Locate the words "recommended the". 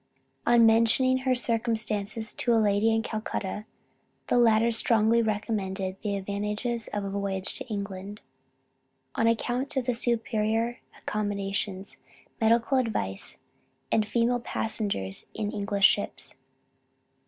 5.21-6.15